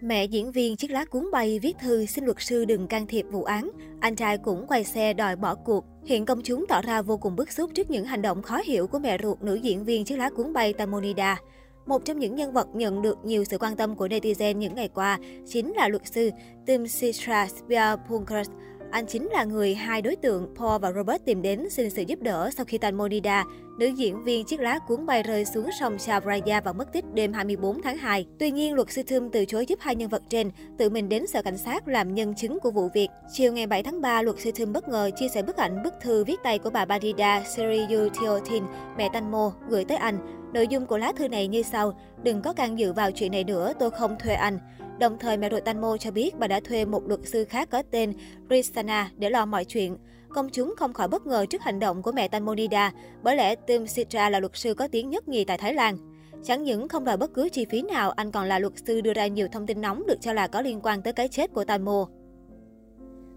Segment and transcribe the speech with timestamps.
[0.00, 3.26] Mẹ diễn viên chiếc lá cuốn bay viết thư, xin luật sư đừng can thiệp
[3.30, 3.70] vụ án.
[4.00, 5.84] Anh trai cũng quay xe đòi bỏ cuộc.
[6.04, 8.86] Hiện công chúng tỏ ra vô cùng bức xúc trước những hành động khó hiểu
[8.86, 11.40] của mẹ ruột nữ diễn viên chiếc lá cuốn bay Tamonida.
[11.86, 14.88] Một trong những nhân vật nhận được nhiều sự quan tâm của netizen những ngày
[14.88, 16.30] qua chính là luật sư
[16.66, 18.50] Tim Sitra Spear-Punkers.
[18.90, 22.22] Anh chính là người hai đối tượng Paul và Robert tìm đến xin sự giúp
[22.22, 23.44] đỡ sau khi Tanmonida,
[23.78, 27.32] nữ diễn viên chiếc lá cuốn bay rơi xuống sông Chavraya và mất tích đêm
[27.32, 28.26] 24 tháng 2.
[28.38, 31.26] Tuy nhiên, luật sư Thum từ chối giúp hai nhân vật trên, tự mình đến
[31.26, 33.08] sở cảnh sát làm nhân chứng của vụ việc.
[33.32, 35.94] Chiều ngày 7 tháng 3, luật sư Thum bất ngờ chia sẻ bức ảnh bức
[36.00, 38.62] thư viết tay của bà Barida Seriyu Teotin,
[38.96, 40.18] mẹ Tanmo, gửi tới anh.
[40.52, 43.44] Nội dung của lá thư này như sau, đừng có can dự vào chuyện này
[43.44, 44.58] nữa, tôi không thuê anh.
[44.98, 47.82] Đồng thời, mẹ ruột Tanmo cho biết bà đã thuê một luật sư khác có
[47.90, 48.12] tên
[48.50, 49.96] Ristana để lo mọi chuyện.
[50.28, 52.92] Công chúng không khỏi bất ngờ trước hành động của mẹ Tanmonida,
[53.22, 55.96] bởi lẽ Tim Sitra là luật sư có tiếng nhất nhì tại Thái Lan.
[56.44, 59.12] Chẳng những không đòi bất cứ chi phí nào, anh còn là luật sư đưa
[59.12, 61.64] ra nhiều thông tin nóng được cho là có liên quan tới cái chết của
[61.64, 62.06] Tanmo.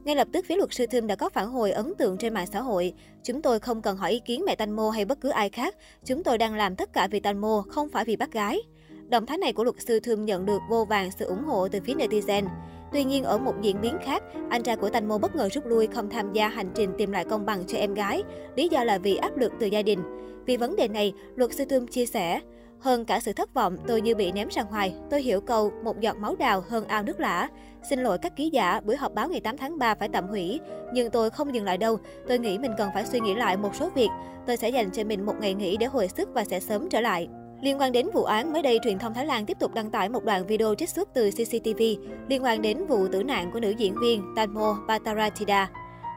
[0.03, 2.47] Ngay lập tức, phía luật sư Thum đã có phản hồi ấn tượng trên mạng
[2.53, 2.93] xã hội.
[3.23, 5.75] Chúng tôi không cần hỏi ý kiến mẹ Tanmo hay bất cứ ai khác.
[6.05, 8.61] Chúng tôi đang làm tất cả vì Tanmo, không phải vì bác gái.
[9.09, 11.79] Động thái này của luật sư Thum nhận được vô vàng sự ủng hộ từ
[11.85, 12.45] phía netizen.
[12.91, 15.87] Tuy nhiên, ở một diễn biến khác, anh trai của Tanmo bất ngờ rút lui
[15.87, 18.23] không tham gia hành trình tìm lại công bằng cho em gái.
[18.55, 19.99] Lý do là vì áp lực từ gia đình.
[20.45, 22.41] Vì vấn đề này, luật sư thương chia sẻ,
[22.79, 24.93] hơn cả sự thất vọng, tôi như bị ném ra ngoài.
[25.09, 27.47] Tôi hiểu câu một giọt máu đào hơn ao nước lã.
[27.89, 30.59] Xin lỗi các ký giả, buổi họp báo ngày 8 tháng 3 phải tạm hủy.
[30.93, 31.97] Nhưng tôi không dừng lại đâu.
[32.27, 34.09] Tôi nghĩ mình cần phải suy nghĩ lại một số việc.
[34.47, 37.01] Tôi sẽ dành cho mình một ngày nghỉ để hồi sức và sẽ sớm trở
[37.01, 37.27] lại.
[37.61, 40.09] Liên quan đến vụ án, mới đây truyền thông Thái Lan tiếp tục đăng tải
[40.09, 41.81] một đoạn video trích xuất từ CCTV
[42.27, 45.69] liên quan đến vụ tử nạn của nữ diễn viên Tanmo Bataratida.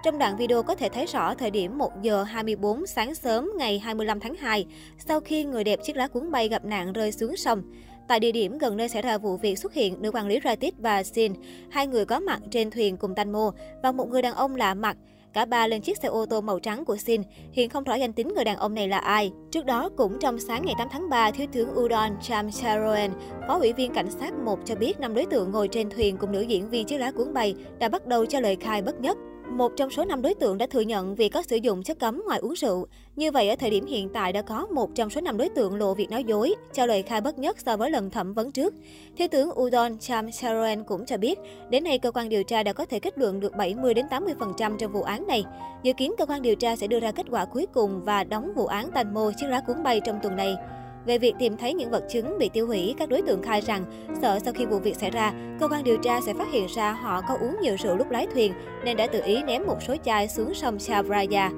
[0.05, 3.79] Trong đoạn video có thể thấy rõ thời điểm 1 giờ 24 sáng sớm ngày
[3.79, 4.67] 25 tháng 2,
[4.99, 7.63] sau khi người đẹp chiếc lá cuốn bay gặp nạn rơi xuống sông.
[8.09, 10.75] Tại địa điểm gần nơi xảy ra vụ việc xuất hiện nữ quản lý Ratit
[10.79, 11.33] và Sin,
[11.71, 14.97] hai người có mặt trên thuyền cùng Tanmo và một người đàn ông lạ mặt.
[15.33, 17.23] Cả ba lên chiếc xe ô tô màu trắng của Sin.
[17.53, 19.33] Hiện không rõ danh tính người đàn ông này là ai.
[19.51, 23.13] Trước đó, cũng trong sáng ngày 8 tháng 3, Thiếu tướng Udon Chamcharoen,
[23.49, 26.33] Phó ủy viên cảnh sát 1 cho biết năm đối tượng ngồi trên thuyền cùng
[26.33, 29.17] nữ diễn viên chiếc lá cuốn bay đã bắt đầu cho lời khai bất nhất.
[29.57, 32.23] Một trong số 5 đối tượng đã thừa nhận vì có sử dụng chất cấm
[32.27, 32.87] ngoài uống rượu.
[33.17, 35.77] Như vậy, ở thời điểm hiện tại đã có một trong số 5 đối tượng
[35.77, 38.75] lộ việc nói dối, cho lời khai bất nhất so với lần thẩm vấn trước.
[39.17, 41.39] Thiếu tướng Udon Cham Saroen cũng cho biết,
[41.71, 44.77] đến nay cơ quan điều tra đã có thể kết luận được 70 đến 80%
[44.77, 45.45] trong vụ án này.
[45.83, 48.53] Dự kiến cơ quan điều tra sẽ đưa ra kết quả cuối cùng và đóng
[48.55, 50.57] vụ án tàn mô chiếc lá cuốn bay trong tuần này.
[51.07, 53.85] Về việc tìm thấy những vật chứng bị tiêu hủy, các đối tượng khai rằng
[54.23, 56.93] sợ sau khi vụ việc xảy ra, cơ quan điều tra sẽ phát hiện ra
[56.93, 58.53] họ có uống nhiều rượu lúc lái thuyền
[58.85, 61.51] nên đã tự ý ném một số chai xuống sông Chavraya.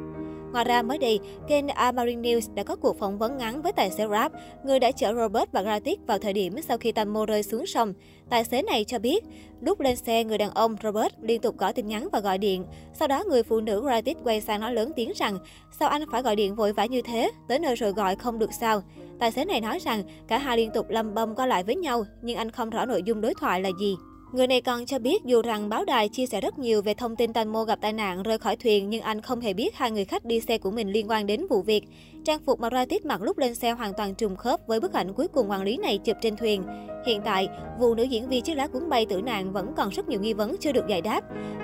[0.55, 3.91] Ngoài ra, mới đây, kênh Amarin News đã có cuộc phỏng vấn ngắn với tài
[3.91, 4.33] xế Grab,
[4.65, 7.93] người đã chở Robert và Gratis vào thời điểm sau khi tammo rơi xuống sông.
[8.31, 9.25] Tài xế này cho biết,
[9.61, 12.65] lúc lên xe, người đàn ông Robert liên tục gọi tin nhắn và gọi điện.
[12.93, 15.39] Sau đó, người phụ nữ Gratis quay sang nói lớn tiếng rằng,
[15.81, 18.51] sao anh phải gọi điện vội vã như thế, tới nơi rồi gọi không được
[18.53, 18.83] sao.
[19.19, 22.05] Tài xế này nói rằng, cả hai liên tục lâm bâm qua lại với nhau,
[22.23, 23.97] nhưng anh không rõ nội dung đối thoại là gì.
[24.35, 27.17] Người này còn cho biết dù rằng báo đài chia sẻ rất nhiều về thông
[27.17, 30.05] tin Tanmo gặp tai nạn rơi khỏi thuyền nhưng anh không hề biết hai người
[30.05, 31.85] khách đi xe của mình liên quan đến vụ việc.
[32.25, 35.13] Trang phục mà Ratit mặc lúc lên xe hoàn toàn trùng khớp với bức ảnh
[35.13, 36.63] cuối cùng quản lý này chụp trên thuyền.
[37.07, 37.49] Hiện tại,
[37.81, 40.33] vụ nữ diễn viên chiếc lá cuốn bay tử nạn vẫn còn rất nhiều nghi
[40.33, 41.21] vấn chưa được giải đáp.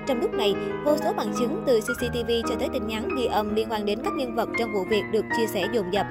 [0.07, 0.55] Trong lúc này,
[0.85, 3.99] vô số bằng chứng từ CCTV cho tới tin nhắn ghi âm liên quan đến
[4.05, 6.07] các nhân vật trong vụ việc được chia sẻ dồn dập.